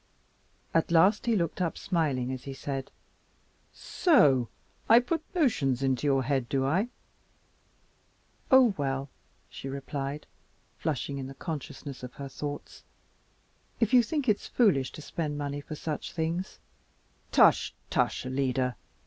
[0.73, 2.89] At last he looked up, smiling as he said,
[3.71, 4.49] "So
[4.89, 6.89] I put notions into your head, do I?"
[8.49, 9.09] "Oh, well,"
[9.47, 10.25] she replied,
[10.79, 12.83] flushing in the consciousness of her thoughts,
[13.79, 16.57] "if you think it's foolish to spend money for such things"
[17.31, 18.75] "Tush, tush, Alida!